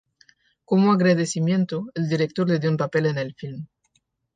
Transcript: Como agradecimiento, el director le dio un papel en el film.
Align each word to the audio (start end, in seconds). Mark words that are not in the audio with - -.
Como 0.65 0.93
agradecimiento, 0.93 1.85
el 1.93 2.09
director 2.09 2.49
le 2.49 2.57
dio 2.57 2.71
un 2.71 2.77
papel 2.77 3.05
en 3.05 3.19
el 3.19 3.35
film. 3.35 3.67